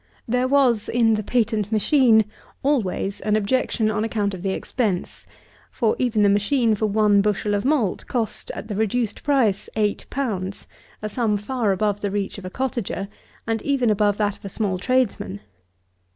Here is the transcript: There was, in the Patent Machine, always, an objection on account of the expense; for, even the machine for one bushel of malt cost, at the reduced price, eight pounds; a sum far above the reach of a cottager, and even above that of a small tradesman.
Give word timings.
There 0.27 0.47
was, 0.47 0.89
in 0.89 1.13
the 1.13 1.21
Patent 1.21 1.71
Machine, 1.71 2.25
always, 2.63 3.19
an 3.21 3.35
objection 3.35 3.91
on 3.91 4.03
account 4.03 4.33
of 4.33 4.41
the 4.41 4.49
expense; 4.49 5.27
for, 5.69 5.95
even 5.99 6.23
the 6.23 6.27
machine 6.27 6.73
for 6.73 6.87
one 6.87 7.21
bushel 7.21 7.53
of 7.53 7.63
malt 7.63 8.07
cost, 8.07 8.49
at 8.55 8.67
the 8.67 8.73
reduced 8.73 9.21
price, 9.21 9.69
eight 9.75 10.07
pounds; 10.09 10.65
a 11.03 11.07
sum 11.07 11.37
far 11.37 11.71
above 11.71 12.01
the 12.01 12.09
reach 12.09 12.39
of 12.39 12.45
a 12.45 12.49
cottager, 12.49 13.09
and 13.45 13.61
even 13.61 13.91
above 13.91 14.17
that 14.17 14.37
of 14.37 14.43
a 14.43 14.49
small 14.49 14.79
tradesman. 14.79 15.39